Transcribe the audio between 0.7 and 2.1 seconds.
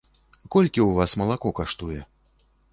ў вас малако каштуе?